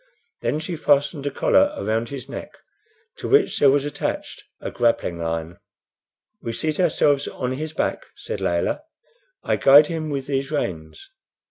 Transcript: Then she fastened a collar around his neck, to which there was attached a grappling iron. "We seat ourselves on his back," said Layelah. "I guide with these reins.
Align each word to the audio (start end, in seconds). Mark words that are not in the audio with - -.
Then 0.41 0.59
she 0.59 0.75
fastened 0.75 1.27
a 1.27 1.29
collar 1.29 1.71
around 1.77 2.09
his 2.09 2.27
neck, 2.27 2.53
to 3.17 3.29
which 3.29 3.59
there 3.59 3.69
was 3.69 3.85
attached 3.85 4.43
a 4.59 4.71
grappling 4.71 5.21
iron. 5.21 5.59
"We 6.41 6.53
seat 6.53 6.79
ourselves 6.79 7.27
on 7.27 7.51
his 7.51 7.73
back," 7.73 8.07
said 8.15 8.41
Layelah. 8.41 8.81
"I 9.43 9.57
guide 9.57 9.91
with 10.09 10.25
these 10.25 10.49
reins. 10.49 11.07